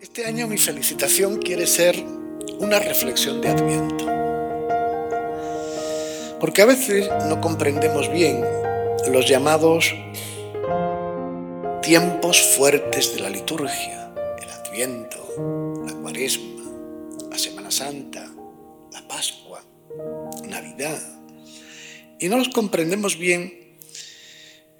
[0.00, 2.02] Este año mi felicitación quiere ser
[2.58, 4.06] una reflexión de Adviento.
[6.40, 8.42] Porque a veces no comprendemos bien
[9.10, 9.94] los llamados
[11.82, 14.10] tiempos fuertes de la liturgia,
[14.40, 16.64] el Adviento, la Cuaresma,
[17.30, 18.26] la Semana Santa,
[18.92, 19.62] la Pascua,
[20.48, 20.98] Navidad.
[22.18, 23.76] Y no los comprendemos bien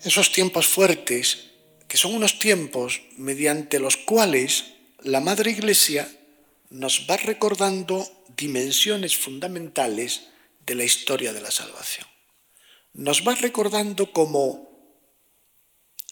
[0.02, 1.50] esos tiempos fuertes,
[1.86, 6.10] que son unos tiempos mediante los cuales la Madre Iglesia
[6.70, 10.28] nos va recordando dimensiones fundamentales
[10.66, 12.06] de la historia de la salvación.
[12.92, 14.68] Nos va recordando como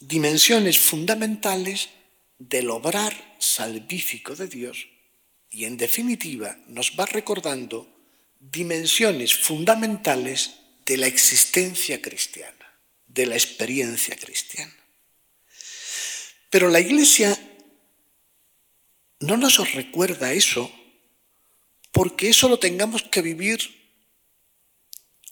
[0.01, 1.91] dimensiones fundamentales
[2.39, 4.87] del obrar salvífico de Dios
[5.51, 7.89] y en definitiva nos va recordando
[8.39, 10.55] dimensiones fundamentales
[10.87, 14.75] de la existencia cristiana, de la experiencia cristiana.
[16.51, 17.37] Pero la Iglesia
[19.21, 20.71] no nos recuerda eso
[21.93, 23.59] porque eso lo tengamos que vivir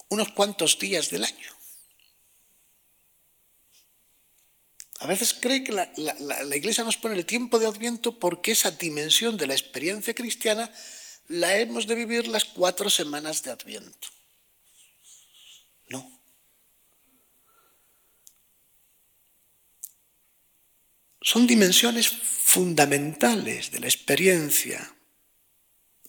[0.09, 1.57] unos cuantos días del año.
[5.01, 9.37] A veces cree que la, Iglesia nos pone el tiempo de Adviento porque esa dimensión
[9.37, 10.73] de la experiencia cristiana
[11.29, 14.09] la hemos de vivir las cuatro semanas de Adviento.
[15.89, 16.16] No.
[21.27, 24.95] Son dimensiones fundamentales de la experiencia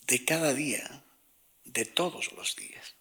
[0.06, 1.04] de cada día,
[1.66, 2.94] de todos los días.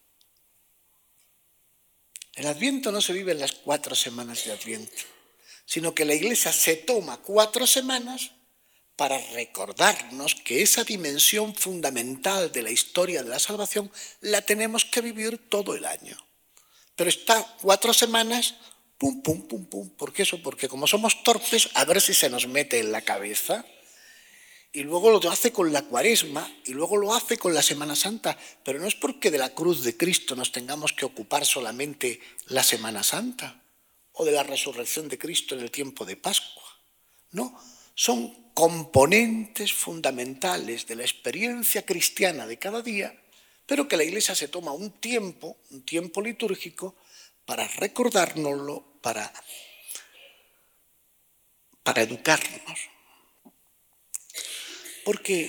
[2.33, 5.03] El Adviento no se vive en las cuatro semanas de Adviento,
[5.63, 8.31] sino que la Iglesia se toma cuatro semanas
[8.95, 15.01] para recordarnos que esa dimensión fundamental de la historia de la salvación la tenemos que
[15.01, 16.17] vivir todo el año.
[16.95, 18.55] Pero está cuatro semanas
[18.97, 19.89] Pum, pum, pum, pum.
[19.89, 20.41] ¿Por qué eso?
[20.41, 23.65] Porque como somos torpes, a ver si se nos mete en la cabeza.
[24.73, 28.37] Y luego lo hace con la cuaresma y luego lo hace con la Semana Santa.
[28.63, 32.63] Pero no es porque de la cruz de Cristo nos tengamos que ocupar solamente la
[32.63, 33.63] Semana Santa
[34.13, 36.63] o de la resurrección de Cristo en el tiempo de Pascua.
[37.31, 37.59] No,
[37.93, 43.15] son componentes fundamentales de la experiencia cristiana de cada día,
[43.67, 46.95] pero que la Iglesia se toma un tiempo, un tiempo litúrgico,
[47.47, 49.31] para recordárnoslo, para,
[51.81, 52.79] para educarnos.
[55.05, 55.39] Porque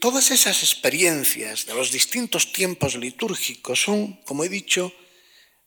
[0.00, 4.92] todas esas experiencias de los distintos tiempos litúrgicos son, como he dicho,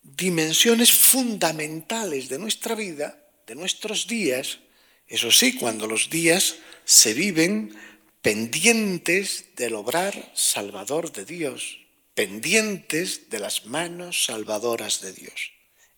[0.04, 4.60] dimensiones fundamentales de nuestra vida, de nuestros días,
[5.08, 7.74] eso sí, cuando los días se viven
[8.22, 11.85] pendientes del obrar salvador de Dios,
[12.16, 15.52] pendientes de las manos salvadoras de Dios.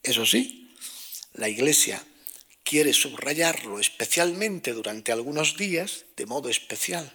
[0.03, 0.75] Eso sí,
[1.33, 2.03] la Iglesia
[2.63, 7.09] quiere subrayarlo especialmente durante algunos días, de modo especial,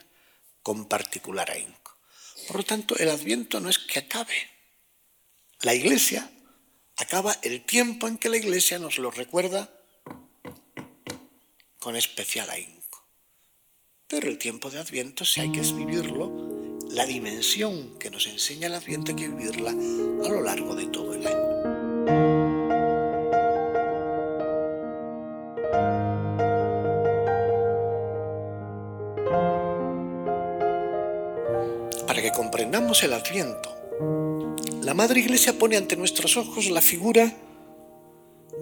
[0.63, 1.99] con particular ahínco.
[2.47, 4.51] Por lo tanto, el adviento no es que acabe.
[5.61, 6.31] La Iglesia
[6.97, 9.71] acaba el tiempo en que la Iglesia nos lo recuerda
[11.79, 13.07] con especial ahínco.
[14.07, 16.42] Pero el tiempo de adviento, si hay que vivirlo,
[16.93, 21.15] la dimensión que nos enseña el Adviento hay que vivirla a lo largo de todo
[21.15, 21.53] el año.
[32.07, 33.75] Para que comprendamos el Adviento,
[34.83, 37.35] la Madre Iglesia pone ante nuestros ojos la figura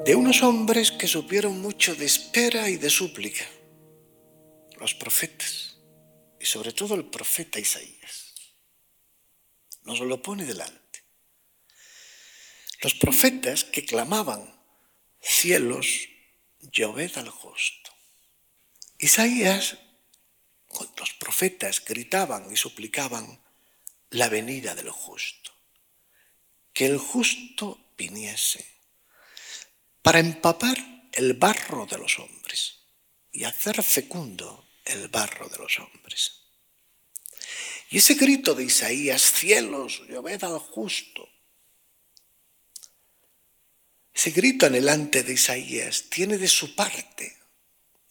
[0.04, 3.44] de unos hombres que supieron mucho de espera y de súplica,
[4.78, 5.59] los profetas
[6.50, 8.34] sobre todo el profeta Isaías.
[9.84, 11.04] Nos lo pone delante.
[12.82, 14.52] Los profetas que clamaban,
[15.20, 16.08] cielos,
[16.60, 17.90] lloved al justo.
[18.98, 19.78] Isaías,
[20.98, 23.40] los profetas gritaban y suplicaban
[24.10, 25.52] la venida del justo,
[26.72, 28.66] que el justo viniese
[30.02, 30.76] para empapar
[31.12, 32.80] el barro de los hombres
[33.32, 36.39] y hacer fecundo el barro de los hombres.
[37.90, 41.28] Y ese grito de Isaías, cielos, lloved al justo,
[44.14, 47.36] ese grito anhelante de Isaías tiene de su parte,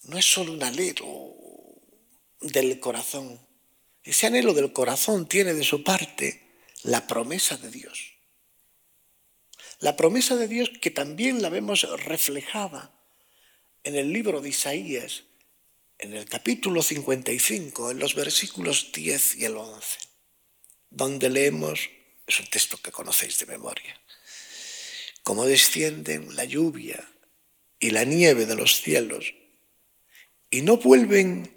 [0.04, 1.34] no es solo un anhelo
[2.42, 3.40] del corazón,
[4.04, 8.16] ese anhelo del corazón tiene de su parte la promesa de Dios.
[9.80, 12.92] La promesa de Dios que también la vemos reflejada
[13.84, 15.24] en el libro de Isaías,
[16.00, 20.00] en el capítulo 55, en los versículos 10 y el 11,
[20.90, 21.90] donde leemos,
[22.26, 24.00] es un texto que conocéis de memoria,
[25.24, 27.06] cómo descienden la lluvia
[27.80, 29.34] y la nieve de los cielos
[30.50, 31.54] y no vuelven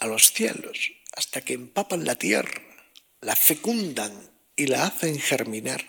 [0.00, 2.62] a los cielos hasta que empapan la tierra,
[3.20, 5.84] la fecundan y la hacen germinar,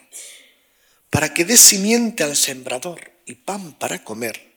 [1.10, 4.54] para que dé simiente al sembrador y pan para comer.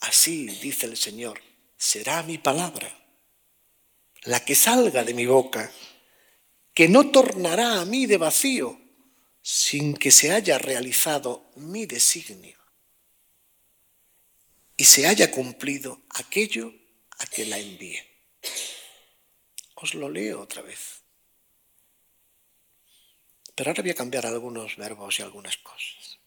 [0.00, 1.40] Así, dice el Señor,
[1.80, 2.94] será mi palabra,
[4.24, 5.72] la que salga de mi boca,
[6.74, 8.78] que no tornará a mí de vacío,
[9.40, 12.58] sin que se haya realizado mi designio
[14.76, 16.70] y se haya cumplido aquello
[17.18, 17.98] a que la envíe.
[19.76, 21.00] Os lo leo otra vez.
[23.54, 26.18] Pero ahora voy a cambiar algunos verbos y algunas cosas.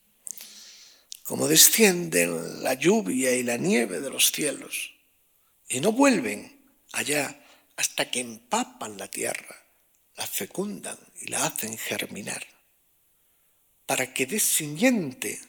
[1.24, 4.93] Como descienden la lluvia y la nieve de los cielos
[5.74, 7.44] y no vuelven allá
[7.78, 9.56] hasta que empapan la tierra,
[10.16, 12.46] la fecundan y la hacen germinar,
[13.88, 15.42] para que dé simiente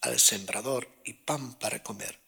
[0.00, 2.18] al sembrador y pan para comer.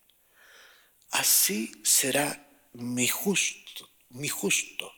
[1.11, 4.93] Así será mi justo, mi justo,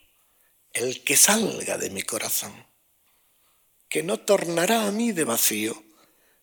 [0.72, 2.66] el que salga de mi corazón,
[3.88, 5.80] que no tornará a mí de vacío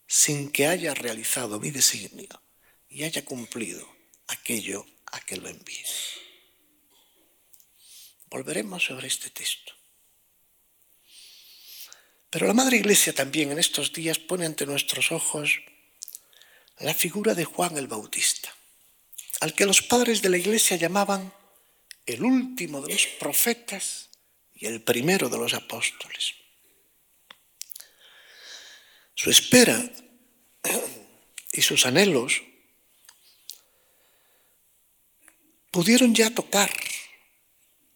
[0.07, 2.42] sin que haya realizado mi designio
[2.88, 3.86] y haya cumplido
[4.27, 5.86] aquello a que lo envíe.
[8.30, 9.74] Volveremos sobre este texto.
[12.30, 15.59] Pero la Madre Iglesia también en estos días pone ante nuestros ojos
[16.80, 18.54] la figura de Juan el Bautista,
[19.39, 21.33] al que los padres de la Iglesia llamaban
[22.06, 24.09] el último de los profetas
[24.54, 26.36] y el primero de los apóstoles.
[29.15, 29.89] Su espera
[31.51, 32.42] y sus anhelos
[35.78, 36.72] pudieron ya tocar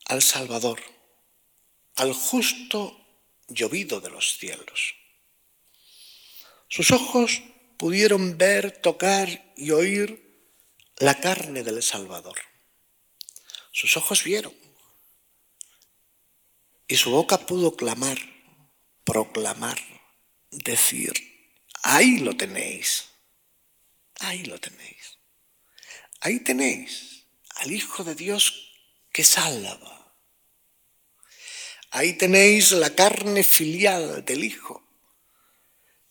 [0.06, 0.80] al Salvador,
[1.95, 2.95] al justo
[3.48, 4.94] llovido de los cielos.
[6.69, 7.42] Sus ojos
[7.80, 10.45] pudieron ver, tocar y oír
[10.98, 12.38] la carne del Salvador.
[13.72, 14.54] Sus ojos vieron
[16.88, 18.19] y su boca pudo clamar,
[19.04, 19.80] proclamar,
[20.51, 21.13] decir,
[21.81, 23.10] ahí lo tenéis,
[24.19, 25.18] ahí lo tenéis.
[26.19, 27.10] Ahí tenéis
[27.61, 28.73] al Hijo de Dios
[29.11, 30.15] que salva.
[31.91, 34.83] Ahí tenéis la carne filial del Hijo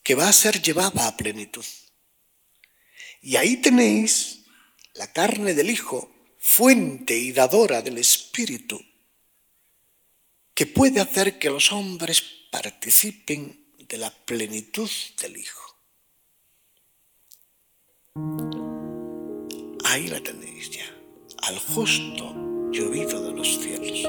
[0.02, 1.64] que va a ser llevada a plenitud.
[3.22, 4.44] Y ahí tenéis
[4.94, 8.80] la carne del Hijo, fuente y dadora del Espíritu,
[10.54, 15.76] que puede hacer que los hombres participen de la plenitud del Hijo.
[19.84, 20.99] Ahí la tenéis ya,
[21.42, 22.34] al justo
[22.70, 24.02] llovido de los cielos.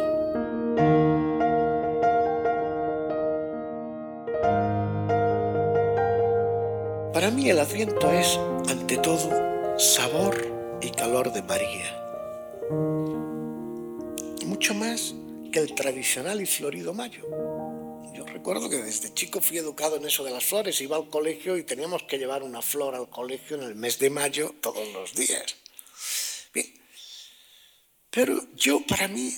[7.13, 8.39] Para mí el Adviento es,
[8.69, 9.29] ante todo,
[9.77, 10.35] sabor
[10.81, 11.97] y calor de María.
[14.45, 15.13] Mucho más
[15.51, 17.27] que el tradicional y florido mayo.
[18.13, 21.57] Yo recuerdo que desde chico fui educado en eso de las flores, iba al colegio
[21.57, 25.13] y teníamos que llevar una flor al colegio en el mes de mayo todos los
[25.13, 25.55] días.
[28.11, 29.33] Pero yo para mí,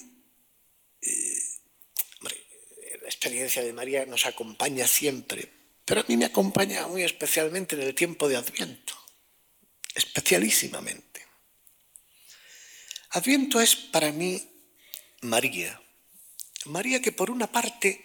[1.01, 1.37] eh,
[3.01, 5.47] la experiencia de María nos acompaña siempre,
[5.85, 8.95] pero a mí me acompaña muy especialmente en el tiempo de Adviento,
[9.93, 11.25] especialísimamente.
[13.11, 14.41] Adviento es para mí
[15.21, 15.79] María,
[16.65, 18.01] María que por una parte,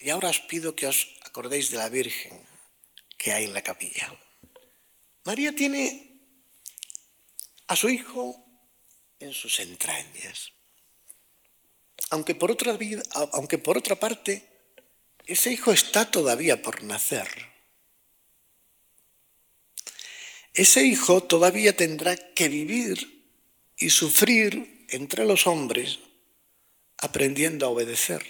[0.00, 2.40] y ahora os pido que os acordéis de la Virgen
[3.18, 4.18] que hay en la capilla,
[5.24, 6.18] María tiene
[7.66, 8.41] a su hijo
[9.22, 10.52] en sus entrañas.
[12.10, 13.02] Aunque por otra, vida,
[13.32, 14.46] aunque por otra parte,
[15.26, 17.28] ese hijo está todavía por nacer.
[20.52, 23.24] Ese hijo todavía tendrá que vivir
[23.76, 26.00] y sufrir entre los hombres
[26.98, 28.24] aprendiendo a obedecer,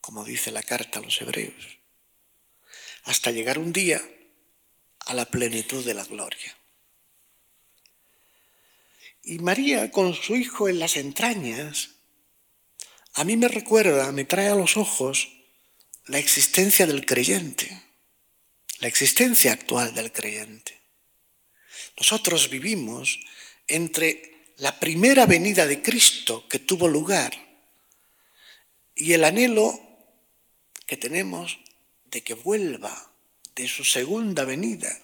[0.00, 1.78] como dice la carta a los hebreos,
[3.04, 4.00] hasta llegar un día
[5.00, 6.56] a la plenitud de la gloria.
[9.28, 11.96] Y María con su hijo en las entrañas,
[13.14, 15.28] a mí me recuerda, me trae a los ojos
[16.04, 17.82] la existencia del creyente,
[18.78, 20.80] la existencia actual del creyente.
[21.96, 23.18] Nosotros vivimos
[23.66, 27.32] entre la primera venida de Cristo que tuvo lugar
[28.94, 29.80] y el anhelo
[30.86, 31.58] que tenemos
[32.04, 33.10] de que vuelva
[33.56, 34.96] de su segunda venida,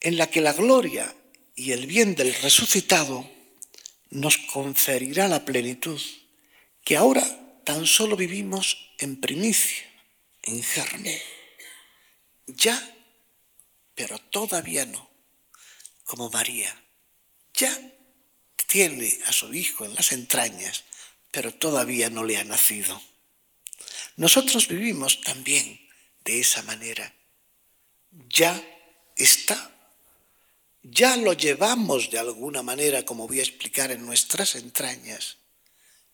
[0.00, 1.14] en la que la gloria
[1.58, 3.28] y el bien del resucitado
[4.10, 6.00] nos conferirá la plenitud
[6.84, 7.24] que ahora
[7.64, 9.84] tan solo vivimos en primicia,
[10.44, 11.20] en germen.
[12.46, 12.78] Ya,
[13.96, 15.10] pero todavía no,
[16.04, 16.72] como María.
[17.54, 17.76] Ya
[18.68, 20.84] tiene a su hijo en las entrañas,
[21.32, 23.02] pero todavía no le ha nacido.
[24.14, 25.88] Nosotros vivimos también
[26.24, 27.12] de esa manera.
[28.28, 28.62] Ya
[29.16, 29.74] está.
[30.82, 35.38] Ya lo llevamos de alguna manera, como voy a explicar, en nuestras entrañas,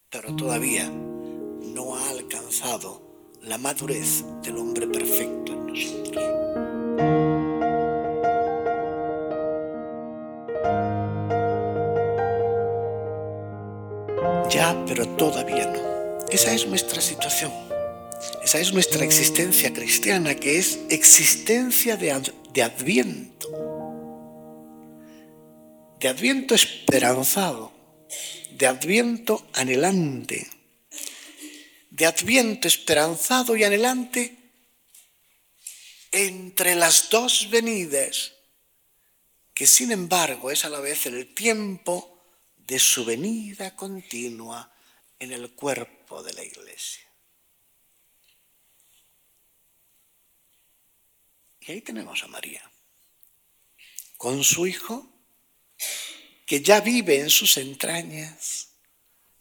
[0.08, 6.24] pero todavía no ha alcanzado la madurez del hombre perfecto en nosotros.
[14.50, 16.24] Ya, pero todavía no.
[16.30, 17.52] Esa es nuestra situación.
[18.42, 23.33] Esa es nuestra existencia cristiana, que es existencia de, de adviento.
[26.04, 27.72] De adviento esperanzado.
[28.50, 30.46] De adviento anhelante.
[31.88, 34.36] De adviento esperanzado y anhelante
[36.12, 38.34] entre las dos venidas,
[39.54, 42.22] que sin embargo es a la vez el tiempo
[42.58, 44.70] de su venida continua
[45.18, 47.08] en el cuerpo de la iglesia.
[51.60, 52.70] Y ahí tenemos a María,
[54.18, 55.13] con su hijo,
[56.46, 58.68] que ya vive en sus entrañas,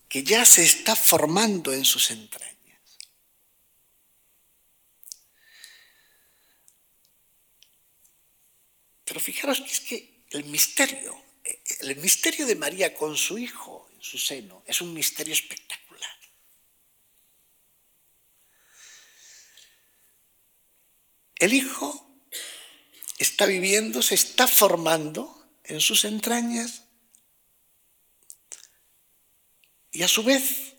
[0.07, 2.53] que ya se está formando en sus entrañas.
[9.05, 11.23] Pero fijaros que es que el misterio
[11.81, 16.17] el misterio de María con su hijo en su seno es un misterio espectacular.
[21.37, 22.07] El hijo
[23.17, 26.83] está viviendo, se está formando en sus entrañas
[29.93, 30.73] y a su vez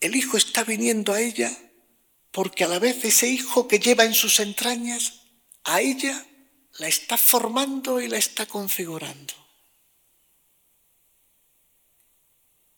[0.00, 1.50] el hijo está viniendo a ella
[2.30, 5.22] porque a la vez ese hijo que lleva en sus entrañas
[5.64, 6.24] a ella
[6.78, 9.34] la está formando y la está configurando.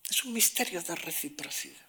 [0.09, 1.85] Es un misterio de reciprocidad.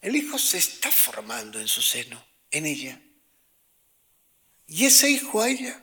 [0.00, 3.00] El hijo se está formando en su seno, en ella.
[4.66, 5.82] Y ese hijo a ella,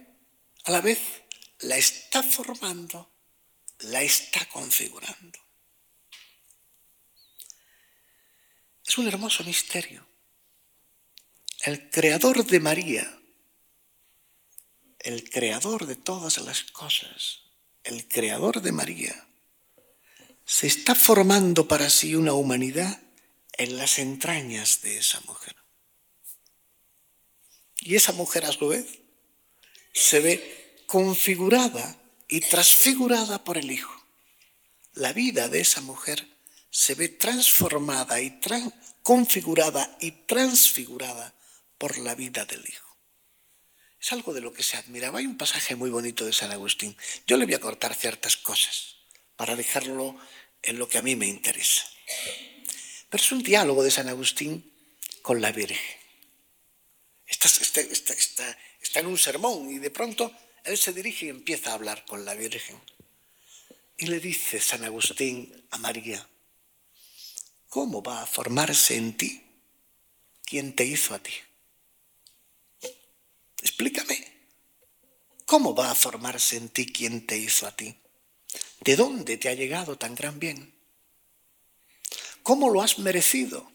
[0.65, 0.99] a la vez,
[1.61, 3.11] la está formando,
[3.79, 5.39] la está configurando.
[8.85, 10.05] Es un hermoso misterio.
[11.63, 13.21] El creador de María
[15.03, 17.41] el creador de todas las cosas,
[17.83, 19.27] el creador de María,
[20.45, 22.99] se está formando para sí una humanidad
[23.53, 25.55] en las entrañas de esa mujer.
[27.79, 28.99] Y esa mujer a su vez
[29.93, 30.60] se ve
[30.91, 31.95] configurada
[32.27, 33.95] y transfigurada por el Hijo.
[34.91, 36.27] La vida de esa mujer
[36.69, 38.37] se ve transformada y
[39.01, 41.33] configurada y transfigurada
[41.77, 42.97] por la vida del Hijo.
[44.01, 45.19] Es algo de lo que se admiraba.
[45.19, 46.97] Hay un pasaje muy bonito de San Agustín.
[47.25, 48.97] Yo le voy a cortar ciertas cosas
[49.37, 50.17] para dejarlo
[50.61, 51.83] en lo que a mí me interesa.
[53.09, 54.73] Pero es un diálogo de San Agustín
[55.21, 55.79] con la Virgen.
[57.25, 62.05] Está, está, en un sermón y de pronto él se dirige y empieza a hablar
[62.05, 62.79] con la Virgen.
[63.97, 66.27] Y le dice San Agustín a María,
[67.69, 69.43] ¿cómo va a formarse en ti
[70.43, 71.33] quien te hizo a ti?
[73.61, 74.31] Explícame.
[75.45, 77.95] ¿Cómo va a formarse en ti quien te hizo a ti?
[78.79, 80.73] ¿De dónde te ha llegado tan gran bien?
[82.41, 83.71] ¿Cómo lo has merecido?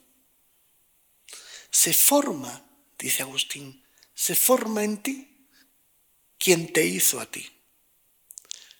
[1.71, 2.65] Se forma,
[2.99, 5.36] dice Agustín, se forma en ti
[6.39, 7.47] quien te hizo a ti.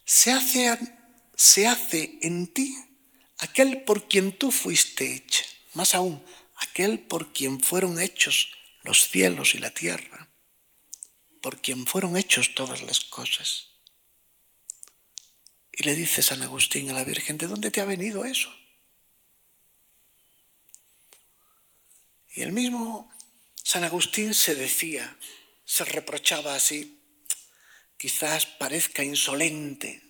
[0.05, 0.79] Se hace,
[1.35, 2.77] se hace en ti
[3.39, 5.45] aquel por quien tú fuiste hecha,
[5.75, 6.25] más aún,
[6.57, 8.51] aquel por quien fueron hechos
[8.83, 10.27] los cielos y la tierra
[11.47, 13.69] por quien fueron hechos todas las cosas.
[15.71, 18.53] Y le dice San Agustín a la Virgen, ¿de dónde te ha venido eso?
[22.35, 23.13] Y el mismo
[23.63, 25.17] San Agustín se decía,
[25.65, 26.96] se reprochaba así,
[27.97, 30.03] quizás parezca insolente,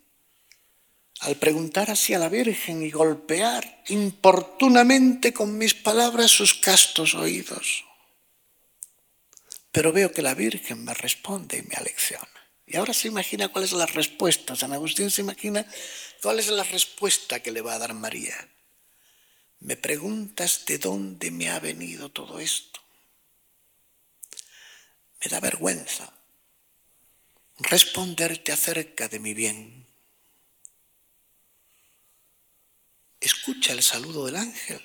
[1.21, 7.85] al preguntar así a la Virgen y golpear importunamente con mis palabras sus castos oídos.
[9.73, 12.29] Pero veo que la Virgen me responde y me alecciona.
[12.67, 14.57] Y ahora se imagina cuál es la respuesta.
[14.57, 15.65] San Agustín se imagina
[16.21, 18.35] cuál es la respuesta que le va a dar María.
[19.61, 22.81] Me preguntas de dónde me ha venido todo esto.
[25.23, 26.16] Me da vergüenza
[27.59, 29.87] responderte acerca de mi bien.
[33.21, 34.81] Escucha el saludo del ángel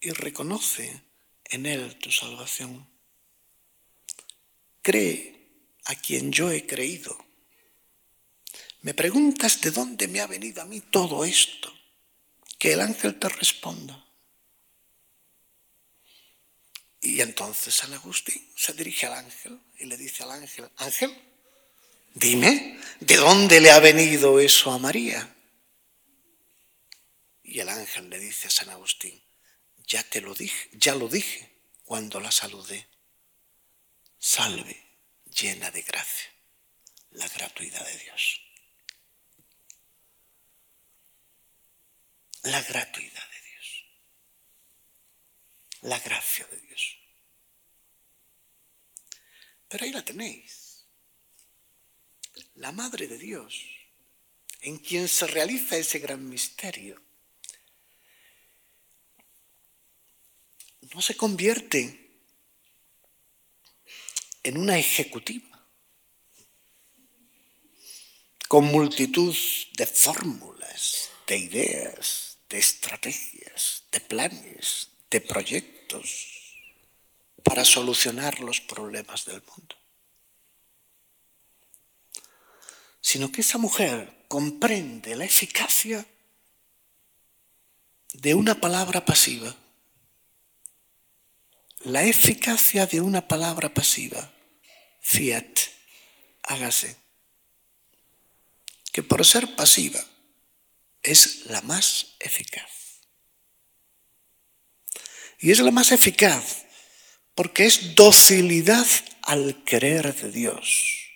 [0.00, 1.02] y reconoce
[1.46, 2.86] en él tu salvación
[4.88, 5.36] cree
[5.84, 7.14] a quien yo he creído.
[8.80, 11.70] Me preguntas de dónde me ha venido a mí todo esto.
[12.58, 14.02] Que el ángel te responda.
[17.08, 21.18] Y entonces San Agustín se dirige al ángel y le dice al ángel, ángel,
[22.12, 25.34] dime, ¿de dónde le ha venido eso a María?
[27.42, 29.24] Y el ángel le dice a San Agustín,
[29.86, 31.50] ya te lo dije, ya lo dije
[31.82, 32.86] cuando la saludé.
[34.18, 34.78] Salve,
[35.24, 36.30] llena de gracia,
[37.12, 38.40] la gratuidad de Dios.
[42.42, 43.84] La gratuidad de Dios.
[45.80, 46.97] La gracia de Dios.
[49.68, 50.86] Pero ahí la tenéis.
[52.54, 53.64] La Madre de Dios,
[54.60, 57.00] en quien se realiza ese gran misterio
[60.94, 62.10] no se convierte
[64.42, 65.68] en una ejecutiva
[68.48, 69.36] con multitud
[69.76, 76.37] de fórmulas, de ideas, de estrategias, de planes, de proyectos
[77.42, 79.76] para solucionar los problemas del mundo.
[83.00, 86.04] Sino que esa mujer comprende la eficacia
[88.12, 89.54] de una palabra pasiva
[91.80, 94.32] la eficacia de una palabra pasiva,
[95.00, 95.58] fiat,
[96.42, 96.96] hágase,
[98.92, 100.04] que por ser pasiva
[101.02, 102.70] es la más eficaz.
[105.38, 106.64] Y es la más eficaz
[107.38, 108.88] porque es docilidad
[109.22, 111.12] al querer de Dios.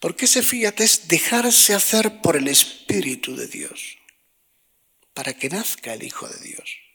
[0.00, 3.98] Porque ese fiat es dejarse hacer por el Espíritu de Dios,
[5.12, 6.88] para que nazca el Hijo de Dios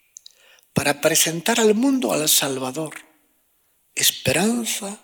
[0.74, 2.96] para presentar al mundo al Salvador,
[3.94, 5.00] esperanza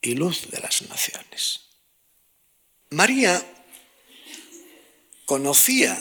[0.00, 1.62] y luz de las naciones.
[2.90, 3.44] María
[5.26, 6.00] conocía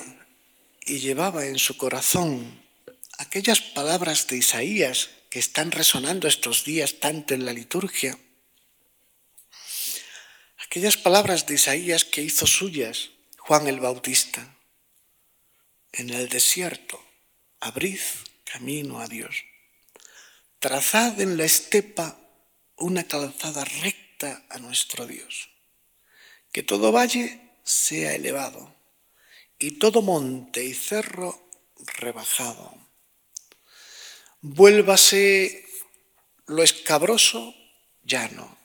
[0.86, 2.64] y llevaba en su corazón
[3.18, 8.18] aquellas palabras de Isaías que están resonando estos días tanto en la liturgia,
[10.66, 14.58] aquellas palabras de Isaías que hizo suyas Juan el Bautista.
[15.92, 17.00] En el desierto,
[17.60, 18.00] abrid
[18.46, 19.44] camino a Dios.
[20.58, 22.20] Trazad en la estepa
[22.76, 25.50] una calzada recta a nuestro Dios.
[26.52, 28.74] Que todo valle sea elevado
[29.60, 31.48] y todo monte y cerro
[32.00, 32.87] rebajado.
[34.42, 35.66] Vuélvase
[36.46, 37.56] lo escabroso
[38.04, 38.58] llano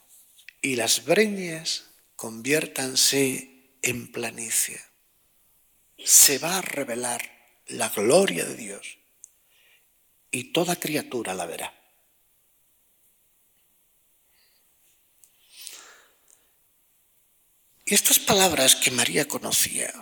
[0.61, 4.81] y las breñas conviértanse en planicie.
[5.99, 7.23] Se va a revelar
[7.67, 8.99] la gloria de Dios
[10.31, 11.75] y toda criatura la verá.
[17.85, 19.93] Y estas palabras que María conocía,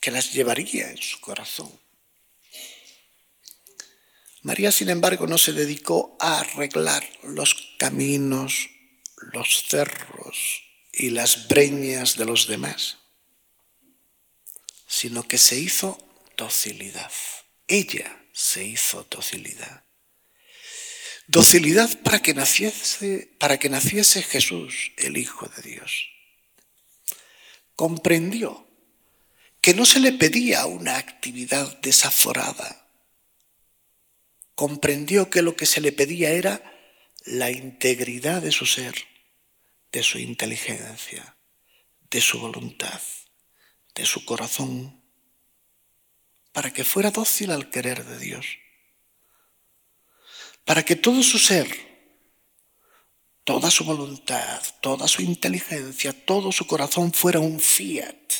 [0.00, 1.70] que las llevaría en su corazón,
[4.48, 8.70] María, sin embargo, no se dedicó a arreglar los caminos,
[9.32, 12.98] los cerros y las breñas de los demás,
[14.86, 15.98] sino que se hizo
[16.36, 17.12] docilidad
[17.68, 19.84] ella se hizo docilidad.
[21.26, 26.08] Docilidad para que naciese, para que naciese Jesús, el Hijo de Dios.
[27.76, 28.66] Comprendió
[29.60, 32.87] que no se le pedía una actividad desaforada.
[34.58, 36.60] Comprendió que lo que se le pedía era
[37.24, 38.92] la integridad de su ser,
[39.92, 41.36] de su inteligencia,
[42.10, 43.00] de su voluntad,
[43.94, 45.00] de su corazón
[46.50, 48.58] para que fuera dócil al querer de Dios,
[50.64, 51.68] para que todo su ser,
[53.44, 58.32] toda su voluntad, toda su inteligencia, todo su corazón fuera un fiat,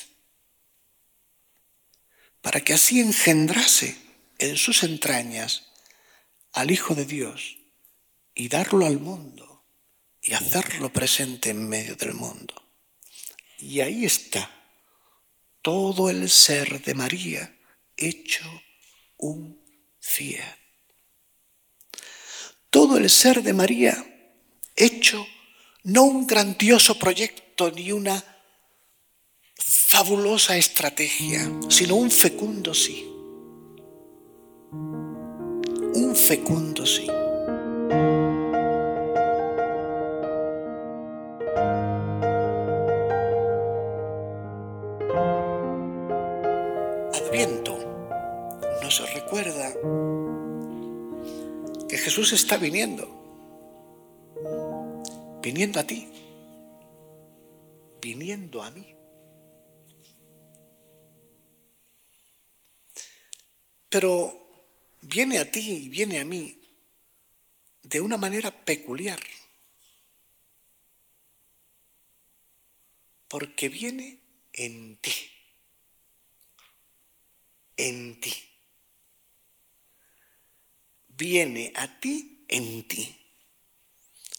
[2.42, 3.96] para que así engendrase
[4.40, 5.67] en sus entrañas
[6.59, 7.57] al Hijo de Dios
[8.35, 9.62] y darlo al mundo
[10.21, 12.53] y hacerlo presente en medio del mundo.
[13.61, 14.51] Y ahí está
[15.62, 17.57] todo el ser de María
[17.97, 18.44] hecho
[19.18, 19.57] un
[20.01, 20.59] fiat.
[22.71, 23.94] Todo el ser de María
[24.75, 25.25] hecho
[25.85, 28.21] no un grandioso proyecto ni una
[29.55, 33.09] fabulosa estrategia, sino un fecundo sí.
[36.01, 37.09] Un fecundo sí.
[52.19, 53.07] Jesús está viniendo.
[55.43, 56.09] viniendo a ti,
[58.01, 58.97] viniendo a mí.
[63.89, 64.38] Pero
[65.03, 66.61] viene a ti y viene a mí
[67.83, 69.21] de una manera peculiar,
[73.29, 74.21] porque viene
[74.53, 75.13] en ti,
[77.77, 78.35] en ti.
[81.09, 83.15] Viene a ti en ti.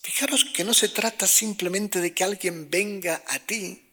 [0.01, 3.91] Fijaros que no se trata simplemente de que alguien venga a ti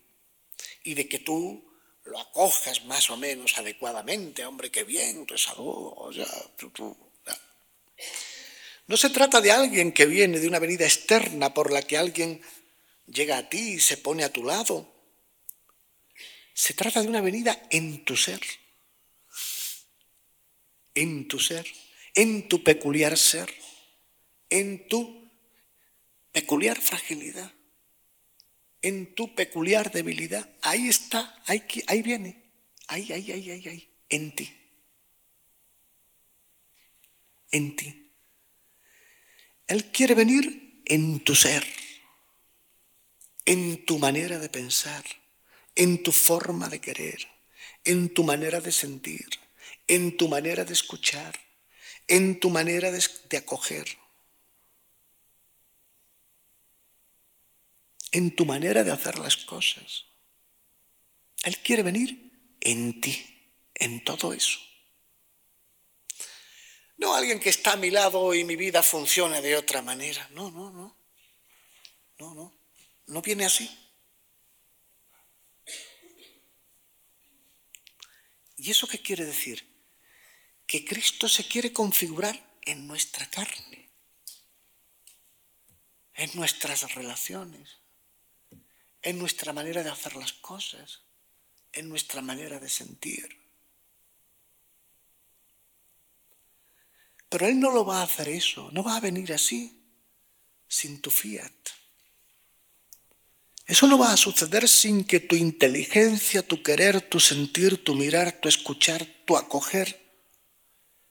[0.84, 1.65] y de que tú
[2.06, 6.26] lo acojas más o menos adecuadamente, hombre, qué bien, te saludo, ya,
[8.86, 12.40] No se trata de alguien que viene de una venida externa por la que alguien
[13.06, 14.92] llega a ti y se pone a tu lado.
[16.54, 18.40] Se trata de una venida en tu ser,
[20.94, 21.66] en tu ser,
[22.14, 23.52] en tu peculiar ser,
[24.48, 25.28] en tu
[26.32, 27.55] peculiar fragilidad
[28.86, 30.48] en tu peculiar debilidad.
[30.62, 32.40] Ahí está, ahí, ahí viene,
[32.86, 34.56] ahí, ahí, ahí, ahí, ahí, en ti.
[37.50, 38.12] En ti.
[39.66, 41.66] Él quiere venir en tu ser,
[43.44, 45.04] en tu manera de pensar,
[45.74, 47.26] en tu forma de querer,
[47.84, 49.28] en tu manera de sentir,
[49.88, 51.34] en tu manera de escuchar,
[52.06, 53.98] en tu manera de, de acoger.
[58.16, 60.06] En tu manera de hacer las cosas.
[61.42, 63.14] Él quiere venir en ti,
[63.74, 64.58] en todo eso.
[66.96, 70.26] No alguien que está a mi lado y mi vida funciona de otra manera.
[70.32, 70.96] No, no, no.
[72.18, 72.58] No, no.
[73.08, 73.68] No viene así.
[78.56, 79.62] ¿Y eso qué quiere decir?
[80.66, 83.90] Que Cristo se quiere configurar en nuestra carne,
[86.14, 87.76] en nuestras relaciones,
[89.06, 91.02] en nuestra manera de hacer las cosas,
[91.72, 93.38] en nuestra manera de sentir.
[97.28, 99.80] Pero Él no lo va a hacer eso, no va a venir así,
[100.66, 101.52] sin tu fiat.
[103.64, 108.40] Eso no va a suceder sin que tu inteligencia, tu querer, tu sentir, tu mirar,
[108.40, 110.04] tu escuchar, tu acoger,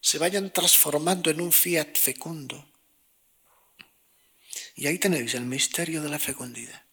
[0.02, 2.70] se vayan transformando en un fiat fecundo.
[4.76, 6.85] Y ahí tenéis el misterio de la fecundidad.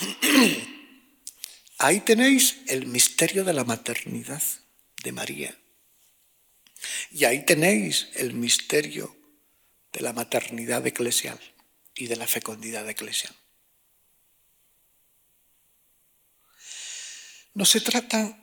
[1.78, 4.42] Ahí tenéis el misterio de la maternidad
[5.02, 5.56] de María.
[7.10, 9.16] Y ahí tenéis el misterio
[9.92, 11.38] de la maternidad eclesial
[11.94, 13.34] y de la fecundidad eclesial.
[17.54, 18.36] No se trata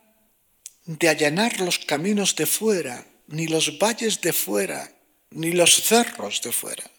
[0.85, 4.91] de allanar los caminos de fuera, ni los valles de fuera,
[5.31, 6.89] ni los cerros de fuera.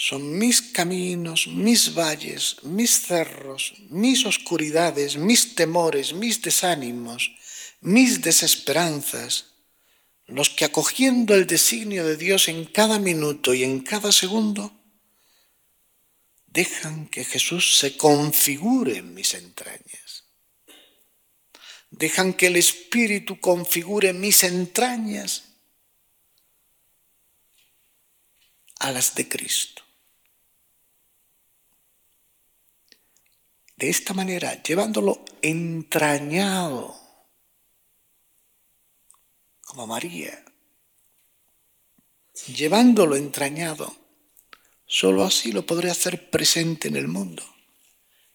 [0.00, 7.34] Son mis caminos, mis valles, mis cerros, mis oscuridades, mis temores, mis desánimos,
[7.80, 9.46] mis desesperanzas,
[10.26, 14.72] los que acogiendo el designio de Dios en cada minuto y en cada segundo,
[16.46, 20.26] dejan que Jesús se configure en mis entrañas.
[21.90, 25.42] Dejan que el Espíritu configure mis entrañas
[28.78, 29.87] a las de Cristo.
[33.78, 36.96] De esta manera, llevándolo entrañado,
[39.60, 40.44] como María,
[42.48, 43.94] llevándolo entrañado,
[44.84, 47.44] solo así lo podré hacer presente en el mundo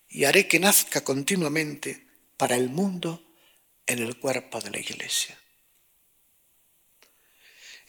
[0.08, 3.22] y haré que nazca continuamente para el mundo
[3.86, 5.38] en el cuerpo de la iglesia.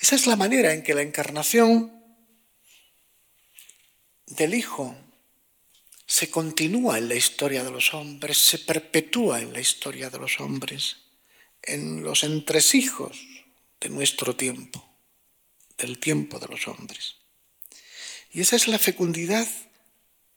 [0.01, 2.03] Esa es la manera en que la encarnación
[4.27, 4.97] del Hijo
[6.07, 10.41] se continúa en la historia de los hombres, se perpetúa en la historia de los
[10.41, 10.97] hombres,
[11.63, 13.19] en los entresijos
[13.81, 14.87] de nuestro tiempo,
[15.79, 17.17] del tiempo de los hombres.
[18.31, 19.49] Y esa es la fecundidad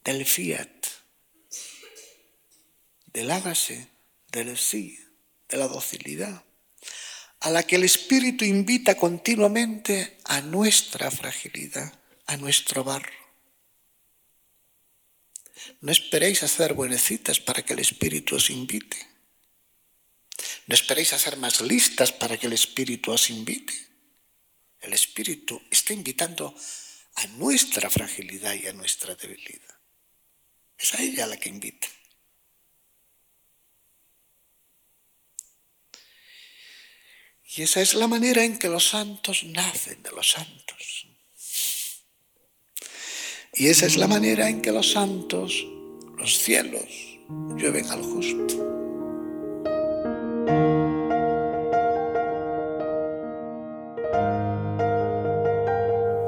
[0.03, 0.69] del fiat,
[3.07, 3.87] del hágase,
[4.31, 4.99] del sí,
[5.49, 6.43] de la docilidad,
[7.39, 13.26] a la que el Espíritu invita continuamente a nuestra fragilidad, a nuestro barro.
[15.81, 18.97] No esperéis hacer buenecitas para que el Espíritu os invite.
[20.67, 23.73] No esperéis a ser más listas para que el Espíritu os invite.
[24.81, 26.55] El Espíritu está invitando
[27.15, 29.75] a nuestra fragilidad y a nuestra debilidad.
[30.77, 31.87] Es a ella la que invita.
[37.55, 41.07] Y esa es la manera en que los santos nacen de los santos.
[43.59, 45.67] Y esa es la manera en que los santos,
[46.15, 47.17] los cielos,
[47.55, 48.55] llueven al justo.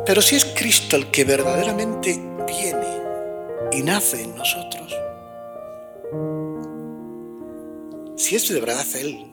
[0.08, 2.88] Pero si es Cristo el que verdaderamente viene
[3.74, 4.92] y nace en nosotros,
[8.18, 9.32] si es de verdad Él,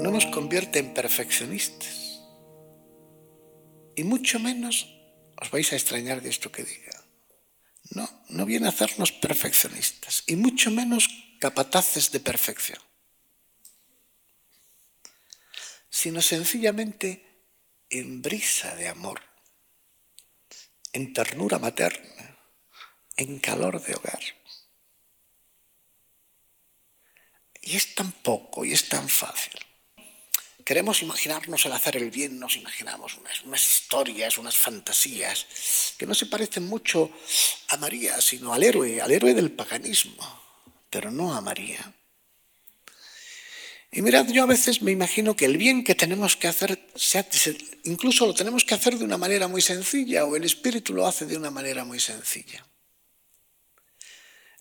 [0.00, 2.22] no nos convierte en perfeccionistas.
[3.96, 4.97] Y mucho menos
[5.40, 6.94] os vais a extrañar de esto que diga.
[7.90, 11.08] No, no viene a hacernos perfeccionistas y mucho menos
[11.40, 12.78] capataces de perfección,
[15.88, 17.46] sino sencillamente
[17.88, 19.22] en brisa de amor,
[20.92, 22.38] en ternura materna,
[23.16, 24.20] en calor de hogar.
[27.62, 29.67] Y es tan poco y es tan fácil.
[30.68, 35.46] Queremos imaginarnos el hacer el bien, nos imaginamos unas, unas, historias, unas fantasías
[35.96, 37.10] que no se parecen mucho
[37.68, 40.42] a María, sino al héroe, al héroe del paganismo,
[40.90, 41.94] pero no a María.
[43.90, 46.78] Y mirad, yo a veces me imagino que el bien que tenemos que hacer,
[47.84, 51.24] incluso lo tenemos que hacer de una manera muy sencilla, o el Espíritu lo hace
[51.24, 52.66] de una manera muy sencilla.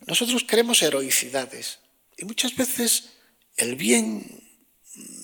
[0.05, 1.79] Nosotros queremos heroicidades,
[2.17, 3.09] y muchas veces
[3.57, 4.46] el bien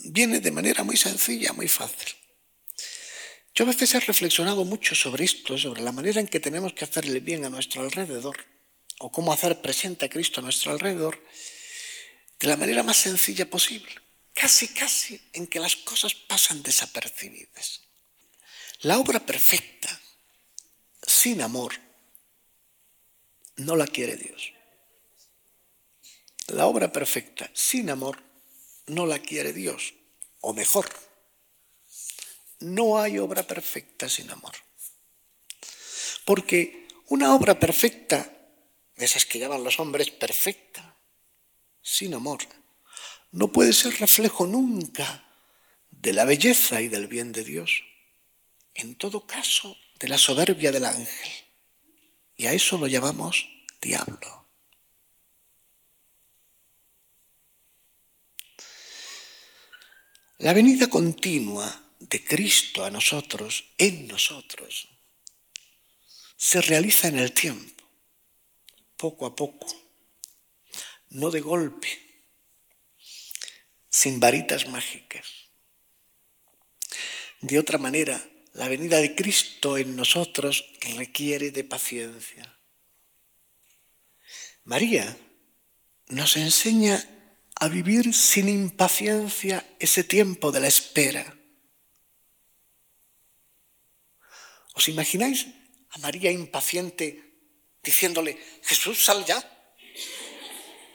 [0.06, 2.16] viene de manera muy sencilla, muy fácil.
[3.56, 6.86] Yo a veces he reflexionado mucho sobre esto, sobre la manera en que tenemos que
[6.86, 8.38] hacer el bien a nuestro alrededor,
[9.00, 11.24] o cómo hacer presente a Cristo a nuestro alrededor,
[12.40, 13.94] de la manera más sencilla posible,
[14.34, 17.82] casi, casi en que las cosas pasan desapercibidas.
[18.82, 20.02] La obra perfecta,
[21.06, 21.74] sin amor,
[23.58, 24.52] no la quiere Dios.
[26.48, 28.22] La obra perfecta, sin amor,
[28.88, 29.94] no la quiere Dios.
[30.42, 30.90] O mejor,
[32.60, 34.54] no hay obra perfecta sin amor.
[36.26, 38.32] Porque una obra perfecta,
[38.96, 40.98] esas que llaman los hombres perfecta,
[41.82, 42.40] sin amor,
[43.32, 45.26] no puede ser reflejo nunca
[45.90, 47.84] de la belleza y del bien de Dios.
[48.74, 51.32] En todo caso, de la soberbia del ángel.
[52.36, 53.48] Y a eso lo llamamos
[53.82, 54.43] diablo.
[60.44, 64.90] La venida continua de Cristo a nosotros, en nosotros,
[66.36, 67.82] se realiza en el tiempo,
[68.98, 69.68] poco a poco
[71.12, 71.88] no de golpe,
[73.90, 75.26] sin varitas mágicas.
[77.40, 80.66] De otra manera, la venida de Cristo en nosotros
[80.98, 82.60] requiere de paciencia.
[84.66, 85.18] María
[86.08, 87.13] nos enseña
[87.64, 91.24] a vivir sin impaciencia ese tiempo de la espera.
[94.74, 95.48] ¿Os imagináis
[95.92, 97.06] a María impaciente
[97.82, 99.40] diciéndole, Jesús, sal ya?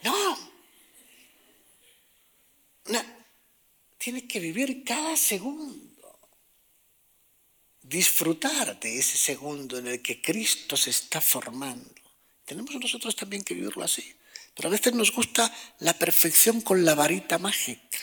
[0.05, 0.53] No.
[2.93, 3.03] no.
[3.97, 6.21] Tienes que vivir cada segundo.
[7.81, 11.95] Disfrutar de ese segundo en el que Cristo se está formando.
[12.45, 14.15] Tenemos nosotros también que vivirlo así.
[14.59, 18.01] Pero a veces nos gusta la perfección con la varita mágica.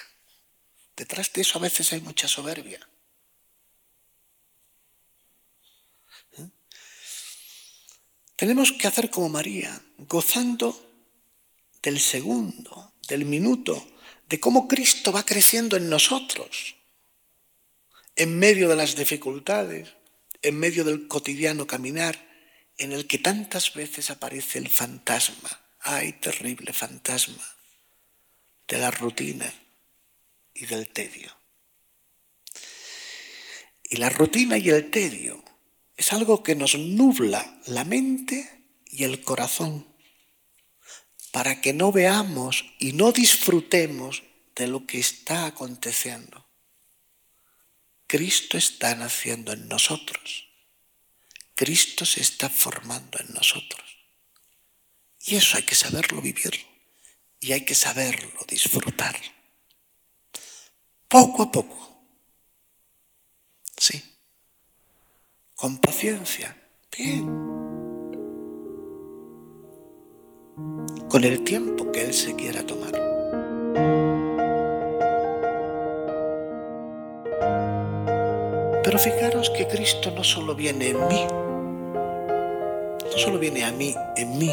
[0.95, 2.79] Detrás de eso a veces hay mucha soberbia.
[6.37, 6.47] ¿Eh?
[8.37, 10.93] Tenemos que hacer como María, gozando
[11.83, 13.85] del segundo, del minuto,
[14.29, 16.77] de cómo Cristo va creciendo en nosotros,
[18.15, 19.89] en medio de las dificultades,
[20.41, 22.15] en medio del cotidiano caminar,
[22.77, 27.45] en el que tantas veces aparece el fantasma, ay, terrible fantasma,
[28.67, 29.53] de la rutina
[30.53, 31.31] y del tedio.
[33.83, 35.43] Y la rutina y el tedio
[35.95, 39.87] es algo que nos nubla la mente y el corazón
[41.31, 44.23] para que no veamos y no disfrutemos
[44.55, 46.47] de lo que está aconteciendo.
[48.07, 50.47] Cristo está naciendo en nosotros.
[51.53, 53.94] Cristo se está formando en nosotros.
[55.25, 56.53] Y eso hay que saberlo vivir
[57.39, 59.15] y hay que saberlo disfrutar.
[61.07, 61.77] Poco a poco.
[63.77, 64.01] Sí.
[65.55, 66.55] Con paciencia.
[66.95, 67.55] Bien.
[71.09, 72.91] con el tiempo que Él se quiera tomar.
[78.83, 81.25] Pero fijaros que Cristo no solo viene en mí,
[83.03, 84.51] no solo viene a mí, en mí,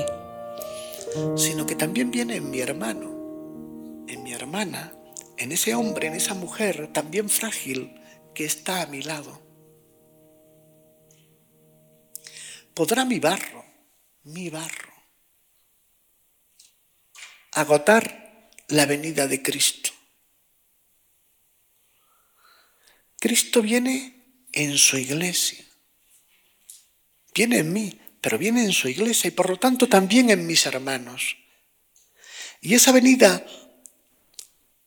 [1.37, 4.95] sino que también viene en mi hermano, en mi hermana,
[5.37, 8.01] en ese hombre, en esa mujer también frágil
[8.35, 9.41] que está a mi lado.
[12.75, 13.65] ¿Podrá mi barro,
[14.23, 14.93] mi barro,
[17.53, 19.91] agotar la venida de Cristo?
[23.19, 25.65] Cristo viene en su iglesia,
[27.35, 30.65] viene en mí, pero viene en su iglesia y por lo tanto también en mis
[30.65, 31.37] hermanos.
[32.61, 33.45] Y esa venida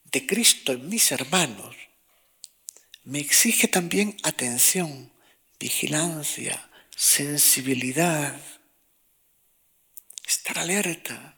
[0.06, 1.76] de Cristo en mis hermanos
[3.04, 5.12] me exige también atención,
[5.60, 8.40] vigilancia, sensibilidad,
[10.26, 11.38] estar alerta,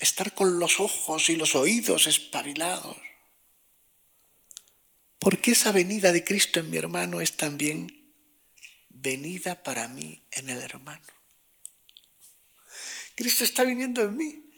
[0.00, 2.96] estar con los ojos y los oídos espabilados.
[5.18, 8.03] Porque esa venida de Cristo en mi hermano es también
[9.04, 11.06] venida para mí en el hermano.
[13.14, 14.50] Cristo está viniendo en mí,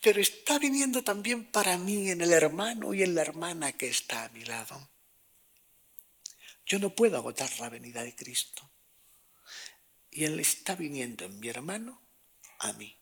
[0.00, 4.24] pero está viniendo también para mí en el hermano y en la hermana que está
[4.24, 4.88] a mi lado.
[6.64, 8.70] Yo no puedo agotar la venida de Cristo.
[10.10, 12.00] Y Él está viniendo en mi hermano
[12.60, 12.96] a mí.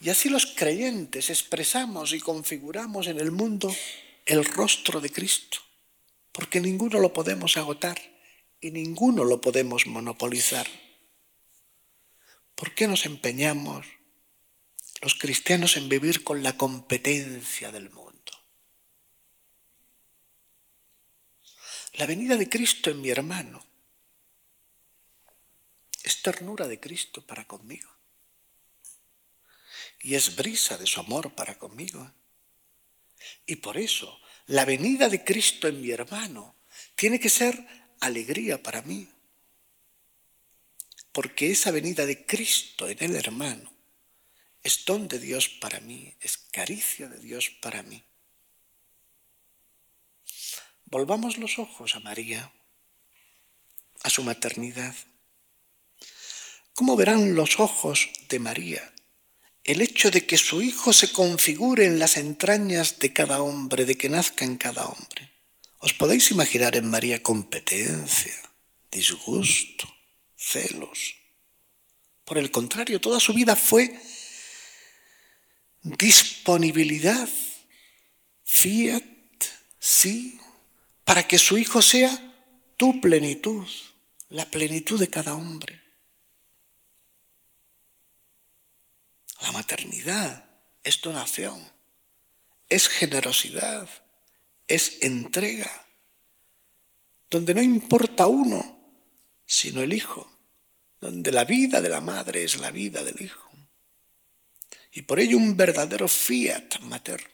[0.00, 3.74] Y así los creyentes expresamos y configuramos en el mundo
[4.26, 5.58] el rostro de Cristo,
[6.32, 8.11] porque ninguno lo podemos agotar
[8.62, 10.66] y ninguno lo podemos monopolizar.
[12.54, 13.86] ¿Por qué nos empeñamos
[15.02, 18.32] los cristianos en vivir con la competencia del mundo?
[21.94, 23.66] La venida de Cristo en mi hermano
[26.04, 27.90] es ternura de Cristo para conmigo.
[30.00, 32.12] Y es brisa de su amor para conmigo.
[33.44, 36.56] Y por eso la venida de Cristo en mi hermano
[36.94, 39.08] tiene que ser alegría para mí.
[41.12, 43.72] Porque esa venida de Cristo en el hermano
[44.62, 48.02] es don de Dios para mí, es caricia de Dios para mí.
[50.86, 52.52] Volvamos los ojos a María,
[54.02, 54.94] a su maternidad.
[56.74, 58.92] ¿Cómo verán los ojos de María
[59.64, 63.96] el hecho de que su hijo se configure en las entrañas de cada hombre, de
[63.96, 65.31] que nazca en cada hombre?
[65.82, 68.38] ¿Os podéis imaginar en María competencia,
[68.88, 69.92] disgusto,
[70.36, 71.16] celos?
[72.24, 74.00] Por el contrario, toda su vida fue
[75.82, 77.28] disponibilidad,
[78.44, 79.02] fiat,
[79.80, 80.38] sí,
[81.04, 82.12] para que su Hijo sea
[82.76, 83.66] tu plenitud,
[84.28, 85.82] la plenitud de cada hombre.
[89.40, 90.48] La maternidad
[90.84, 91.60] es donación,
[92.68, 93.88] es generosidad,
[94.74, 95.70] es entrega,
[97.30, 98.78] donde no importa uno,
[99.44, 100.30] sino el Hijo,
[101.00, 103.50] donde la vida de la madre es la vida del Hijo.
[104.92, 107.28] Y por ello un verdadero fiat materno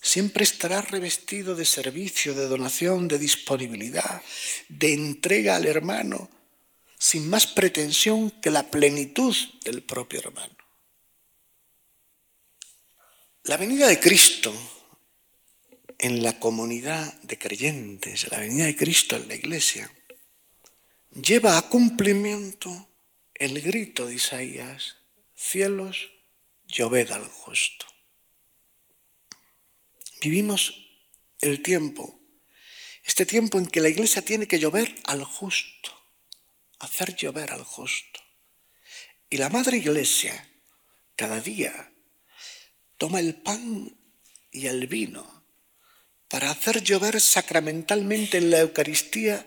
[0.00, 4.22] siempre estará revestido de servicio, de donación, de disponibilidad,
[4.68, 6.30] de entrega al hermano,
[6.98, 10.56] sin más pretensión que la plenitud del propio hermano.
[13.44, 14.52] La venida de Cristo
[16.00, 19.92] en la comunidad de creyentes, la venida de Cristo en la iglesia,
[21.10, 22.88] lleva a cumplimiento
[23.34, 24.96] el grito de Isaías,
[25.34, 26.10] cielos,
[26.66, 27.84] lloved al justo.
[30.22, 30.88] Vivimos
[31.42, 32.18] el tiempo,
[33.04, 35.90] este tiempo en que la iglesia tiene que llover al justo,
[36.78, 38.20] hacer llover al justo.
[39.28, 40.48] Y la madre iglesia
[41.14, 41.92] cada día
[42.96, 43.98] toma el pan
[44.50, 45.39] y el vino
[46.30, 49.46] para hacer llover sacramentalmente en la Eucaristía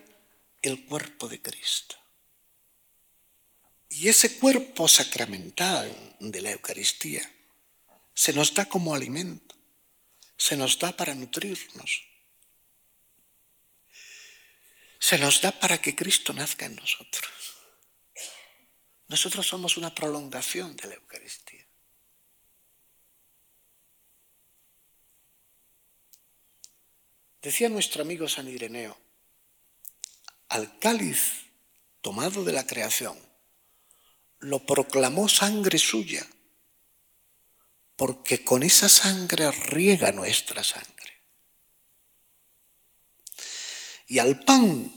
[0.62, 1.96] el cuerpo de Cristo.
[3.90, 7.28] Y ese cuerpo sacramental de la Eucaristía
[8.14, 9.54] se nos da como alimento
[10.38, 12.04] se nos da para nutrirnos.
[15.00, 17.32] Se nos da para que Cristo nazca en nosotros.
[19.08, 21.43] Nosotros somos una prolongación de la Eucaristía.
[27.44, 28.98] Decía nuestro amigo San Ireneo,
[30.48, 31.52] al cáliz
[32.00, 33.20] tomado de la creación,
[34.40, 36.26] lo proclamó sangre suya
[37.98, 41.22] porque con esa sangre riega nuestra sangre.
[44.08, 44.94] Y al pan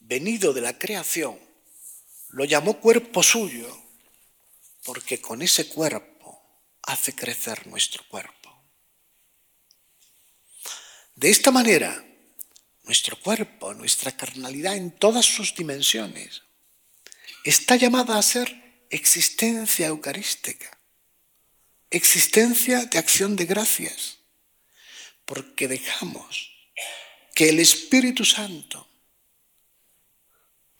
[0.00, 1.38] venido de la creación
[2.28, 3.74] lo llamó cuerpo suyo,
[4.84, 6.42] porque con ese cuerpo
[6.82, 8.37] hace crecer nuestro cuerpo.
[11.18, 12.04] De esta manera,
[12.84, 16.42] nuestro cuerpo, nuestra carnalidad en todas sus dimensiones,
[17.42, 20.78] está llamada a ser existencia eucarística
[21.90, 24.18] existencia de acción de gracias,
[25.24, 26.52] porque dejamos
[27.34, 28.86] que el Espíritu Santo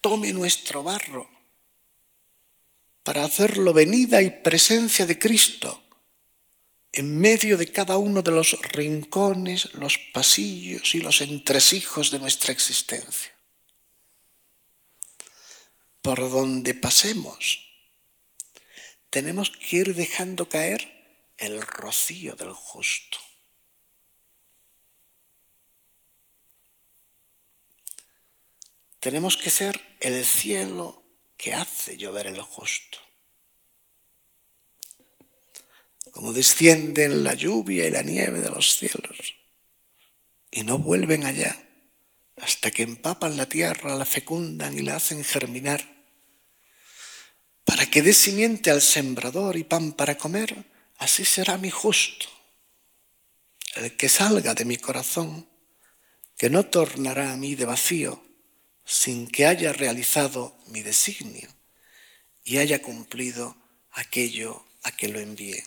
[0.00, 1.28] tome nuestro barro
[3.02, 5.82] para hacerlo venida y presencia de Cristo
[6.98, 12.52] en medio de cada uno de los rincones, los pasillos y los entresijos de nuestra
[12.52, 13.32] existencia.
[16.02, 17.70] Por donde pasemos,
[19.10, 20.80] tenemos que ir dejando caer
[21.36, 23.18] el rocío del justo.
[28.98, 31.04] Tenemos que ser el cielo
[31.36, 32.98] que hace llover el justo.
[36.12, 39.34] Como descienden la lluvia y la nieve de los cielos
[40.50, 41.56] y no vuelven allá
[42.40, 45.84] hasta que empapan la tierra, la fecundan y la hacen germinar,
[47.64, 50.64] para que dé simiente al sembrador y pan para comer,
[50.98, 52.26] así será mi justo,
[53.74, 55.48] el que salga de mi corazón,
[56.36, 58.22] que no tornará a mí de vacío,
[58.84, 61.48] sin que haya realizado mi designio
[62.44, 63.56] y haya cumplido
[63.92, 65.62] aquello a que lo envié.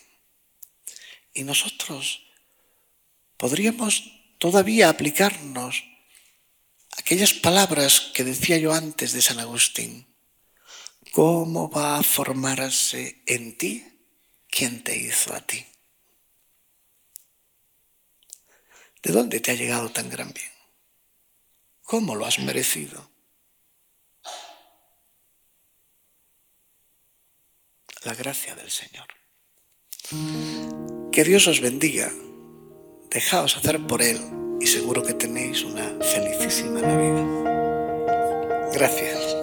[1.34, 2.22] Y nosotros
[3.36, 5.84] podríamos todavía aplicarnos
[6.96, 10.06] aquellas palabras que decía yo antes de San Agustín.
[11.12, 13.84] ¿Cómo va a formarse en ti
[14.48, 15.64] quien te hizo a ti?
[19.02, 20.52] ¿De dónde te ha llegado tan gran bien?
[21.82, 23.12] ¿Cómo lo has merecido?
[28.04, 29.06] la gracia del Señor.
[30.10, 32.10] Que Dios os bendiga.
[33.10, 34.18] Dejaos hacer por Él
[34.60, 38.70] y seguro que tenéis una felicísima Navidad.
[38.72, 39.41] Gracias.